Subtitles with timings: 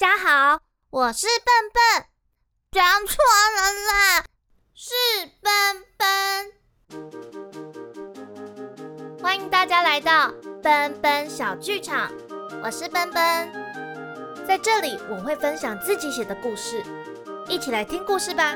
[0.00, 1.82] 大家好，我是笨笨，
[2.70, 3.16] 讲错
[3.56, 4.24] 了啦，
[4.72, 4.94] 是
[5.42, 5.50] 笨
[5.96, 6.06] 笨。
[9.20, 10.32] 欢迎大家来到
[10.62, 12.12] 笨笨小剧场，
[12.62, 13.52] 我是笨笨，
[14.46, 16.80] 在这里我会分享自己写的故事，
[17.48, 18.54] 一起来听故事吧。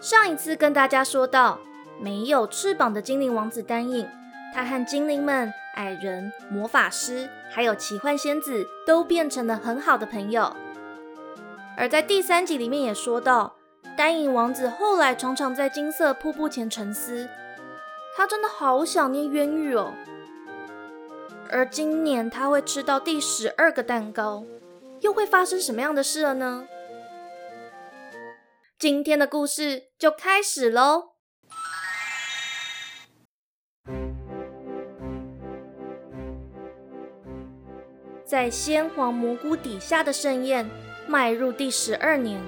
[0.00, 1.60] 上一次跟大家说到，
[2.00, 4.08] 没有翅膀的精灵王子丹影，
[4.52, 10.54] 他和精灵们、矮人、魔法师，还有奇幻仙子都变成了很好的朋友。
[11.76, 13.56] 而在第三集里面也说到，
[13.96, 17.28] 丹影王子后来常常在金色瀑布前沉思，
[18.14, 19.94] 他真的好想念渊玉哦。
[21.50, 24.44] 而今年他会吃到第十二个蛋糕，
[25.00, 26.66] 又会发生什么样的事了呢？
[28.78, 31.11] 今天的故事就开始喽！
[38.32, 40.66] 在鲜黄蘑菇底下的盛宴
[41.06, 42.40] 迈入第十二年，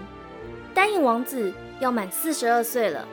[0.72, 3.06] 丹影王子要满四十二岁了。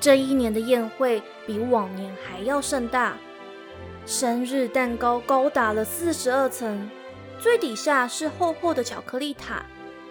[0.00, 3.16] 这一年的宴会比往年还要盛大，
[4.04, 6.90] 生日蛋糕高达了四十二层，
[7.38, 9.64] 最底下是厚厚的巧克力塔。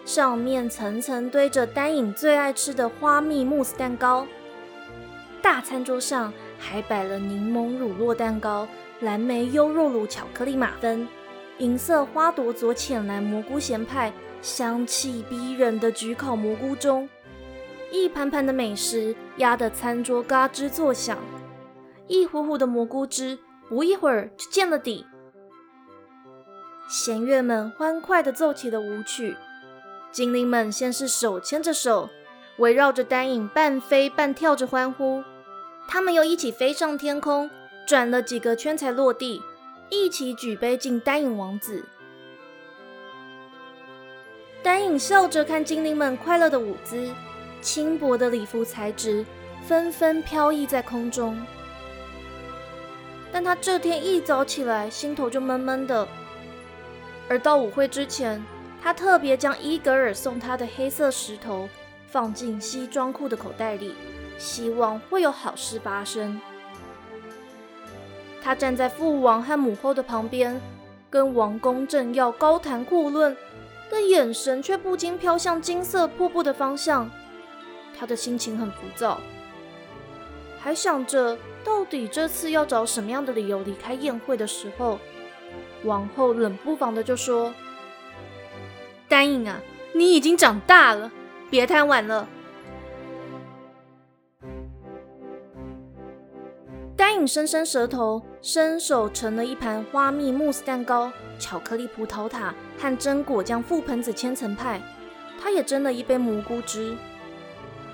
[0.05, 4.25] 上面层层堆着丹影最爱吃的花蜜慕斯蛋糕，
[5.41, 8.65] 大餐桌上还摆了柠檬乳酪蛋糕、
[9.01, 11.07] 蓝莓优酪乳巧克力马芬、
[11.59, 17.07] 银色花朵佐浅蓝蘑菇咸派，香气逼人的焗烤蘑菇中，
[17.91, 21.17] 一盘盘的美食压得餐桌嘎吱作响，
[22.07, 25.05] 一壶壶的蘑菇汁不一会儿就见了底。
[26.89, 29.37] 弦乐们欢快地奏起了舞曲。
[30.11, 32.09] 精灵们先是手牵着手，
[32.57, 35.23] 围绕着丹影半飞半跳着欢呼。
[35.87, 37.49] 他们又一起飞上天空，
[37.89, 39.41] 转了几个圈才落地，
[39.89, 41.83] 一起举杯敬丹影王子。
[44.61, 47.09] 丹影笑着看精灵们快乐的舞姿，
[47.61, 49.25] 轻薄的礼服材质
[49.63, 51.35] 纷纷飘逸在空中。
[53.31, 56.07] 但他这天一早起来，心头就闷闷的。
[57.27, 58.39] 而到舞会之前，
[58.83, 61.67] 他特别将伊格尔送他的黑色石头
[62.05, 63.95] 放进西装裤的口袋里，
[64.37, 66.39] 希望会有好事发生。
[68.41, 70.59] 他站在父王和母后的旁边，
[71.09, 73.35] 跟王公正要高谈阔论，
[73.91, 77.09] 但眼神却不禁飘向金色瀑布的方向。
[77.97, 79.19] 他的心情很浮躁，
[80.59, 84.97] 还想着到底这次要找什么样的理由离开宴会的时候，
[85.83, 87.53] 王后冷不防的就说。
[89.09, 89.59] 丹影啊，
[89.93, 91.11] 你已经长大了，
[91.49, 92.27] 别贪玩了。
[97.27, 104.81] 伸伸舌头，伸手盛了一盘花蜜慕斯蛋糕、巧克力葡萄塔和榛果酱覆盆子千层派。
[105.41, 106.95] 他也斟了一杯蘑菇汁。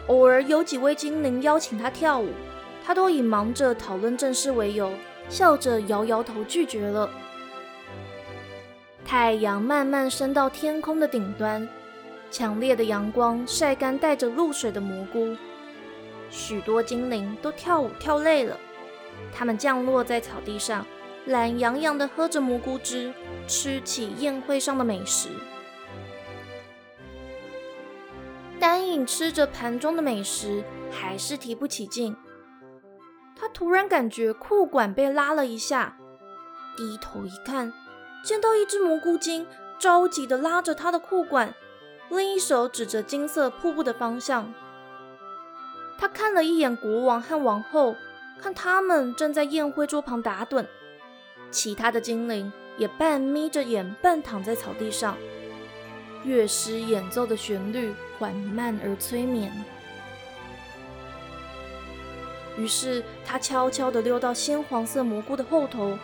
[0.07, 2.29] 偶尔有几位精灵邀请他跳舞，
[2.83, 4.91] 他都以忙着讨论正事为由，
[5.29, 7.09] 笑着摇摇头拒绝了。
[9.05, 11.67] 太阳慢慢升到天空的顶端，
[12.31, 15.35] 强烈的阳光晒干带着露水的蘑菇。
[16.31, 18.57] 许多精灵都跳舞跳累了，
[19.33, 20.85] 他们降落在草地上，
[21.25, 23.13] 懒洋洋地喝着蘑菇汁，
[23.47, 25.29] 吃起宴会上的美食。
[28.59, 32.15] 丹影吃着盘中的美食，还是提不起劲。
[33.35, 35.97] 他突然感觉裤管被拉了一下，
[36.77, 37.73] 低头一看。
[38.23, 39.45] 见到一只蘑菇精，
[39.77, 41.53] 着急地拉着他的裤管，
[42.09, 44.51] 另一手指着金色瀑布的方向。
[45.99, 47.95] 他看了一眼国王和王后，
[48.41, 50.65] 看他们正在宴会桌旁打盹，
[51.51, 55.17] 其他的精灵也半眯着眼，半躺在草地上。
[56.23, 59.51] 乐师演奏的旋律缓慢而催眠。
[62.57, 65.97] 于是他悄悄地溜到鲜黄色蘑菇的后头。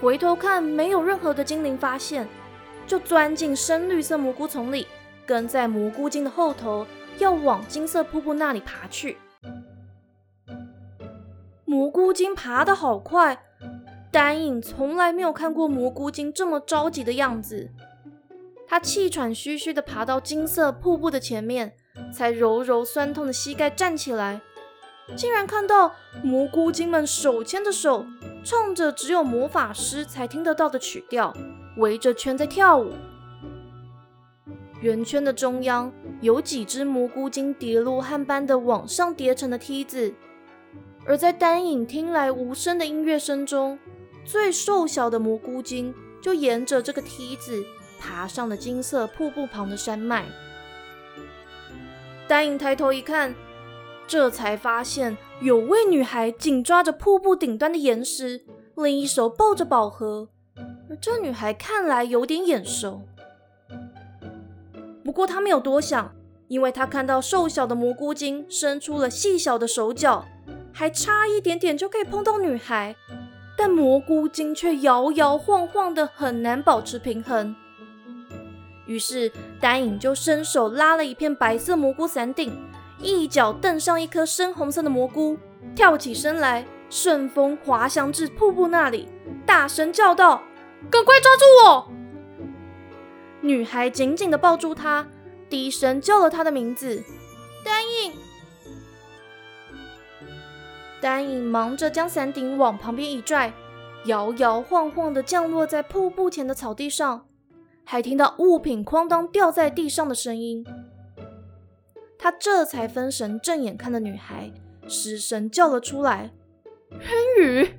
[0.00, 2.28] 回头看，没有任何的精灵发现，
[2.86, 4.86] 就钻进深绿色蘑菇丛里，
[5.24, 6.86] 跟在蘑菇精的后头，
[7.18, 9.16] 要往金色瀑布那里爬去。
[11.74, 13.42] 蘑菇精爬得好快，
[14.12, 17.68] 丹影从来没有看过蘑菇精这么着急的样子。
[18.68, 21.74] 他气喘吁吁地爬到金色瀑布的前面，
[22.12, 24.40] 才揉揉酸痛的膝盖站起来，
[25.16, 25.92] 竟然看到
[26.22, 28.06] 蘑菇精们手牵着手。
[28.44, 31.34] 唱着只有魔法师才听得到的曲调，
[31.78, 32.92] 围着圈在跳舞。
[34.80, 35.90] 圆圈的中央
[36.20, 40.14] 有几只蘑菇精叠罗汉般的往上叠成的梯子，
[41.06, 43.78] 而在丹影听来无声的音乐声中，
[44.24, 47.62] 最瘦小的蘑菇精就沿着这个梯子
[48.00, 50.24] 爬上了金色瀑布旁的山脉。
[52.26, 53.34] 丹影抬头一看，
[54.06, 58.46] 这才发现有位女孩紧抓着瀑布顶端的岩石，
[58.76, 60.30] 另一手抱着宝盒。
[60.88, 63.02] 而这女孩看来有点眼熟，
[65.04, 66.14] 不过她没有多想，
[66.48, 70.24] 因为她看到瘦小的蘑菇精伸出了细小的手脚，
[70.74, 72.96] 还差一点点就可以碰到女孩，
[73.56, 77.54] 但蘑菇精却摇摇晃晃的，很难保持平衡。
[78.86, 79.30] 于是
[79.60, 82.60] 丹影就伸手拉了一片白色蘑菇伞顶，
[82.98, 85.38] 一脚蹬上一颗深红色的蘑菇，
[85.76, 89.08] 跳起身来，顺风滑翔至瀑布那里，
[89.46, 90.42] 大声叫道
[90.90, 91.88] ：“赶快抓住我！”
[93.40, 95.06] 女孩紧紧地抱住他，
[95.48, 97.02] 低声叫了他的名字
[97.64, 98.12] ：“丹影。”
[101.04, 103.52] 丹影忙着将伞顶往旁边一拽，
[104.06, 107.26] 摇摇晃晃地降落在瀑布前的草地上。
[107.84, 110.64] 还听到物品哐当掉在地上的声音，
[112.18, 114.50] 他这才分神，正眼看着女孩，
[114.88, 116.32] 失声叫了出来
[116.88, 117.00] ：“渊
[117.38, 117.74] 羽！”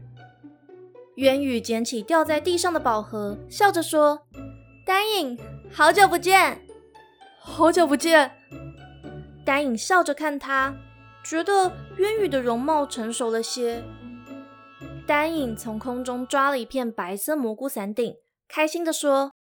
[1.17, 4.21] 渊羽捡起掉在地上的宝盒，笑着说
[4.85, 5.35] ：“丹影，
[5.71, 6.61] 好久不见，
[7.39, 8.29] 好久不见。”
[9.43, 10.75] 丹影笑着看他，
[11.25, 13.83] 觉得渊羽的容貌成熟了些。
[15.07, 18.15] 丹影从空中抓了一片白色蘑菇伞顶，
[18.47, 19.31] 开心地说。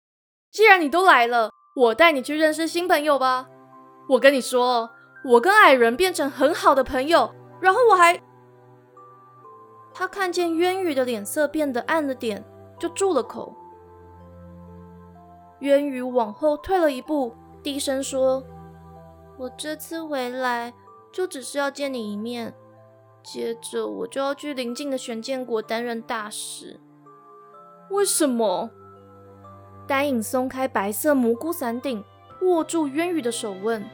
[0.51, 3.47] 既然你都来了，我带你去认识新朋友吧。
[4.09, 4.91] 我跟你说，
[5.25, 8.19] 我跟矮人变成很好的朋友，然后我还……
[9.93, 12.43] 他看见渊羽的脸色变得暗了点，
[12.79, 13.55] 就住了口。
[15.61, 18.43] 渊羽往后退了一步，低声说
[19.39, 20.73] ：“我这次回来
[21.15, 22.53] 就只是要见你一面，
[23.23, 26.81] 接着我就要去邻近的玄剑国担任大使。
[27.91, 28.69] 为什么？”
[29.87, 32.03] 丹影松开白色蘑菇伞顶，
[32.43, 33.89] 握住渊羽的手，问：“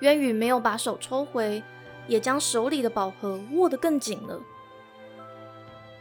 [0.00, 1.62] 渊羽没有把手抽回，
[2.08, 4.40] 也将手里的宝盒握得更紧了。”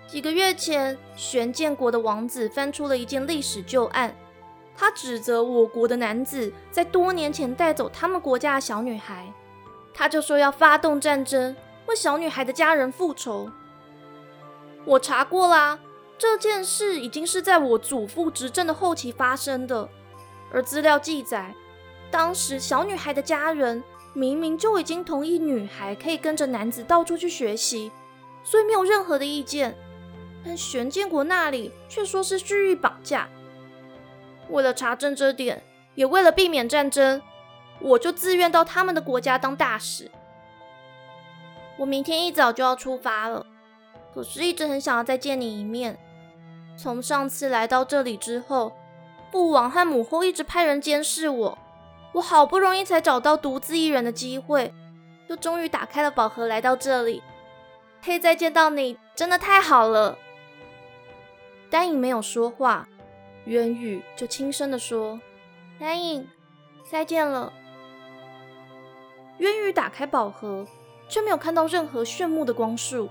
[0.08, 4.16] 几个月前，玄剑国的王子翻出了一件历史旧案，
[4.78, 9.32] 他指责我国的男子在多年前带走他们国家的小女孩，
[9.94, 11.56] 他就说要发动战争，
[11.88, 13.50] 为小女孩的家人复仇。
[14.86, 15.80] 我查过啦。
[16.18, 19.90] 这件事已经是在我祖父执政的后期发生的，
[20.50, 21.54] 而资料记载，
[22.10, 23.84] 当时小女孩的家人
[24.14, 27.92] 明明就已经同意女孩可以跟着男子到处去学习，
[28.46, 29.78] 所以没有任何的意见。
[30.46, 33.28] 但玄建国那里却说是蓄意绑架。
[34.50, 35.62] 为了查证这点，
[35.96, 37.22] 也为了避免战争，
[37.80, 40.10] 我就自愿到他们的国家当大使。
[41.78, 43.46] 我明天一早就要出发了，
[44.14, 45.98] 可是一直很想要再见你一面。
[46.78, 48.74] 从上次来到这里之后，
[49.32, 51.58] 父王和母后一直派人监视我，
[52.14, 54.74] 我好不容易才找到独自一人的机会，
[55.28, 57.22] 就终于打开了宝盒来到这里。
[58.04, 60.18] 可以再见到你，真的太好了。
[61.70, 62.88] 丹影没有说话，
[63.46, 65.20] 渊羽就轻声的说
[65.80, 66.28] ：“南影，
[66.90, 67.54] 再见了。”
[69.40, 70.66] 渊羽打开宝盒，
[71.08, 73.10] 却没有看到任何炫目的光束，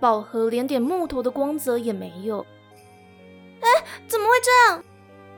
[0.00, 2.46] 宝盒连点木头的光泽也没有。
[3.60, 3.68] 哎，
[4.06, 4.84] 怎么会这样？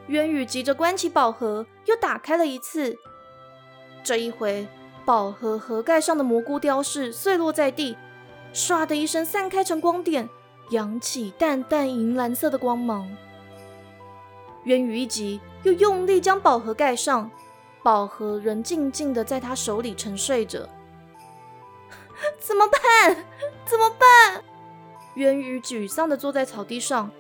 [0.09, 2.97] 渊羽急着关起宝盒，又打开了一次。
[4.04, 4.68] 这一回，
[5.04, 7.97] 宝盒盒盖上的蘑菇雕饰碎落在地，
[8.52, 10.28] 唰的一声散开成光点，
[10.71, 13.09] 扬起淡淡银蓝色的光芒。
[14.66, 17.30] 渊羽一急，又用力将宝盒盖上，
[17.82, 20.68] 宝盒仍静静的在他手里沉睡着。
[22.38, 23.16] 怎么办？
[23.64, 24.44] 怎么办？
[25.14, 27.11] 渊羽沮丧的坐在草地上。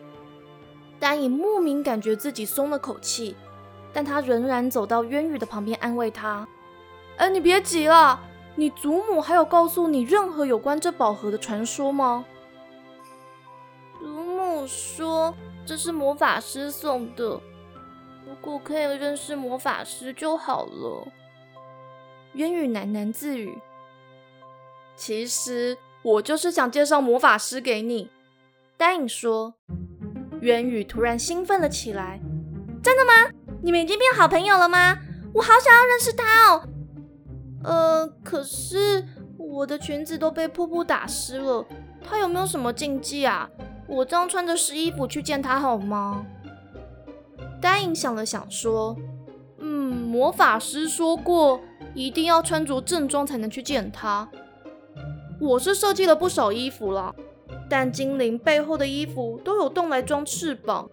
[0.98, 3.36] 丹影莫名感觉自己松了口气，
[3.92, 6.48] 但他仍然走到渊羽的旁边安慰他
[7.16, 8.18] ：“哎，你别急了，
[8.54, 12.24] 你祖母还有告诉你任何有关这宝盒的传说吗？”
[14.00, 15.32] 祖母说
[15.66, 17.24] 这是魔法师送的，
[18.24, 21.08] 如果可以认识魔法师就好了。
[22.34, 23.58] 渊羽喃喃自语
[24.94, 28.08] ：“其实我就是想介绍魔法师给你。”
[28.78, 29.54] 丹影说。
[30.42, 32.20] 渊羽突然兴奋了起来，
[32.82, 33.32] 真的吗？
[33.62, 34.98] 你们已经变好朋友了吗？
[35.34, 36.68] 我好想要认识他哦。
[37.64, 39.04] 呃，可是
[39.38, 41.66] 我的裙子都被瀑布打湿了，
[42.04, 43.50] 他有没有什么禁忌啊？
[43.88, 46.24] 我这样穿着湿衣服去见他好吗？
[47.60, 48.96] 丹影想了想说
[49.58, 51.60] ：“嗯，魔法师说过，
[51.94, 54.28] 一定要穿着正装才能去见他。
[55.40, 57.14] 我是设计了不少衣服了。”
[57.68, 60.88] 但精灵背后的衣服都有洞来装翅膀，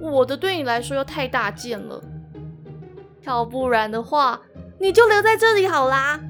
[0.00, 2.02] 我的对你来说又太大件了。
[3.22, 4.42] 要不然的话，
[4.78, 6.20] 你就留在这里好啦。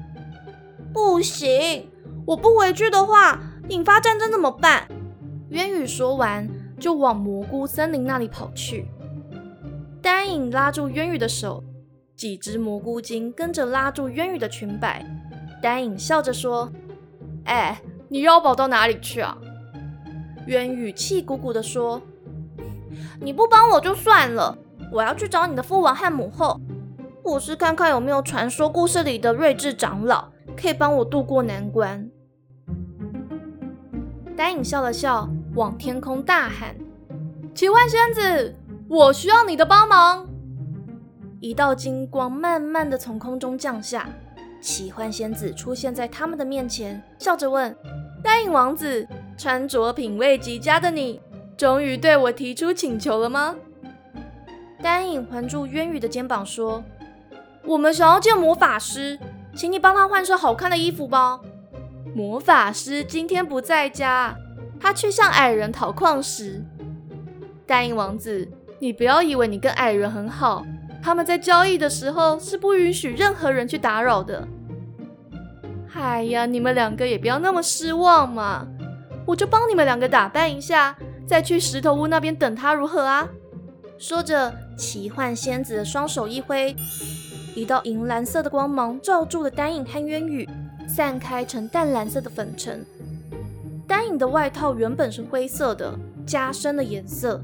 [0.93, 1.89] 不行，
[2.25, 4.87] 我不回去的话，引发战争怎么办？
[5.51, 8.87] 渊羽说完，就往蘑菇森林那里跑去。
[10.01, 11.61] 丹影拉住渊羽的手，
[12.15, 15.05] 几只蘑菇精跟着拉住渊羽的裙摆。
[15.61, 16.71] 丹影笑着说
[17.43, 19.37] ：“哎，你要跑到哪里去啊？”
[20.47, 22.01] 渊羽气鼓鼓地说
[23.19, 24.57] ：“你不帮我就算了，
[24.89, 26.61] 我要去找你的父王和母后，
[27.23, 32.09] 我是看看有没有传说故事里的睿智长老，可以帮我渡过难关。”
[34.35, 36.75] 丹影笑了笑，往天空大喊
[37.53, 38.55] ：“奇幻仙子，
[38.87, 40.27] 我需要你的帮忙！”
[41.41, 44.07] 一道金光慢慢的从空中降下，
[44.61, 47.75] 奇幻仙子出现在他们的面前，笑着问
[48.23, 51.19] ：“丹影王子。”穿着品味极佳的你，
[51.57, 53.55] 终于对我提出请求了吗？
[54.83, 56.83] 丹影环住渊羽的肩膀说
[57.65, 59.17] ：“我们想要见魔法师，
[59.55, 61.39] 请你帮他换身好看的衣服吧。”
[62.13, 64.35] 魔法师今天不在家，
[64.81, 66.61] 他去向矮人讨矿石。
[67.67, 68.47] 丹影王子，
[68.79, 70.65] 你不要以为你跟矮人很好，
[71.01, 74.47] 他们在交易的时候是不允许任何人去打扰的。
[75.93, 78.67] 哎呀，你们两个也不要那么失望嘛。
[79.27, 80.97] 我就帮你们两个打扮一下，
[81.27, 83.29] 再去石头屋那边等他，如何啊？
[83.99, 86.75] 说着，奇幻仙子的双手一挥，
[87.53, 90.49] 一道银蓝色的光芒罩住了丹影和渊羽，
[90.87, 92.83] 散开成淡蓝色的粉尘。
[93.91, 95.93] 丹影的外套原本是灰色的，
[96.25, 97.37] 加深了颜色；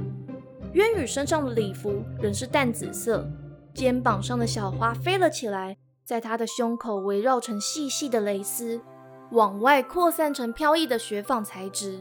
[0.72, 3.28] 渊羽身上的礼服仍是淡紫色，
[3.74, 5.76] 肩膀上的小花飞了起来，
[6.06, 8.80] 在他的胸口围绕成细细的蕾丝。
[9.32, 12.00] 往外扩散成飘逸的雪纺材质。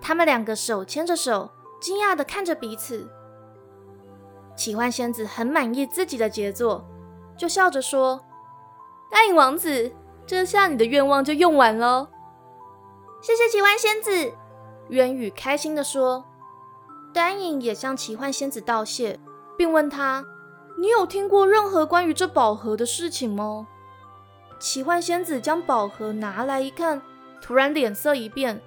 [0.00, 1.48] 他们两个手牵着手，
[1.80, 3.08] 惊讶地看着彼此。
[4.56, 6.84] 奇幻仙子很满意自己的杰作，
[7.36, 8.20] 就笑着说
[9.12, 9.92] ：“答应王子，
[10.26, 12.10] 这下你的愿望就用完了。”
[13.20, 14.32] 谢谢奇幻仙子，
[14.88, 16.24] 渊羽开心地说。
[17.12, 19.18] 丹影也向奇幻仙子道谢，
[19.56, 20.22] 并问他
[20.76, 23.66] ：“你有听过任何关于这宝盒的事情吗？”
[24.60, 27.00] 奇幻仙子将宝盒拿来一看，
[27.40, 28.62] 突然脸色一变。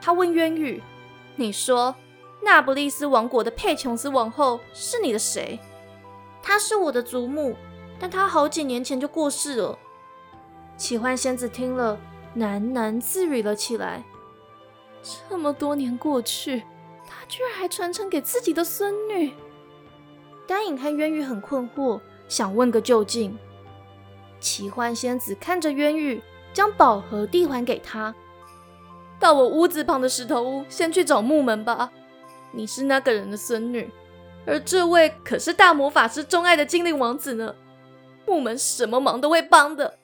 [0.00, 0.80] 他问渊羽
[1.34, 1.96] ：“你说，
[2.42, 5.58] 那不利斯王国的佩琼斯王后是你的谁
[6.40, 7.56] ？”“她是我的祖母，
[7.98, 9.78] 但她好几年前就过世了。”
[10.78, 11.98] 奇幻仙子听了，
[12.36, 14.04] 喃喃自语了起来
[15.28, 16.64] ：“这么多年过去，
[17.06, 19.32] 他居然还传承给自己的孙女。”
[20.46, 23.38] 丹影和渊羽很困惑，想问个究竟。
[24.40, 26.20] 奇幻仙子看着渊羽，
[26.52, 28.14] 将宝盒递还给他。
[29.18, 31.90] 到我屋子旁的石头屋，先去找木门吧。
[32.52, 33.90] 你是那个人的孙女，
[34.44, 37.54] 而这位可是大魔法师钟爱的精灵王子呢。
[38.26, 39.98] 木门什么忙都会帮的。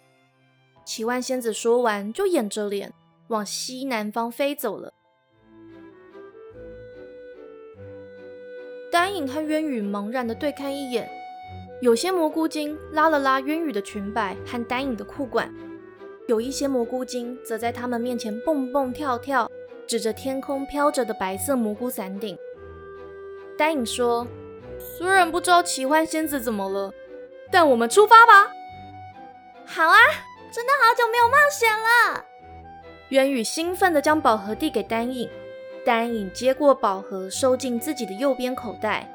[0.91, 2.93] 奇幻仙子说完，就掩着脸
[3.29, 4.93] 往西南方飞走了。
[8.91, 11.09] 丹影和渊羽茫然的对看一眼。
[11.81, 15.55] 有些蘑菇精拉了拉渊羽的裙摆和丹影的裤管，
[16.27, 19.49] 有一些蘑菇精则在他们面前蹦蹦跳跳，
[19.87, 22.37] 指着天空飘着的白色蘑菇伞顶。
[23.57, 24.27] 丹影说
[24.77, 26.93] ：“虽然不知道奇幻仙子怎么了，
[27.53, 28.51] 但我们出发吧。
[29.65, 29.97] ”“好啊，
[30.51, 32.25] 真的好久没有冒险了。”
[33.11, 35.29] 渊宇兴奋地将宝盒递给丹影，
[35.85, 39.09] 丹影接过宝盒，收进自己的右边口袋。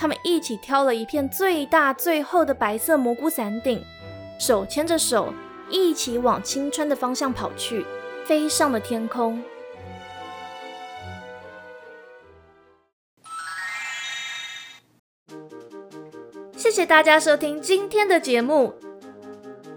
[0.00, 3.84] 他们一起挑了一片最大最厚的白色蘑菇伞顶，
[4.38, 5.34] 手牵着手，
[5.68, 7.84] 一起往青春的方向跑去，
[8.24, 9.42] 飞上了天空。
[16.56, 18.72] 谢谢大家收听今天的节目。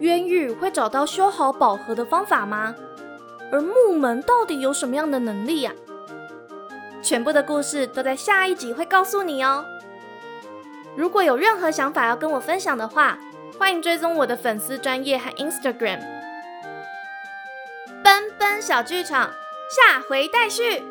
[0.02, 2.76] 渊狱会找到修好宝盒的方法吗？
[3.52, 5.72] 而木门到底有什么样的能力呀？
[7.04, 9.64] 全部的故事都在下一集会告诉你哦。
[10.96, 13.18] 如果有任何想法要跟我分享的话，
[13.60, 16.00] 欢迎追踪我的粉丝专业和 Instagram。
[18.04, 19.30] 奔奔小剧场，
[19.70, 20.84] 下回待续。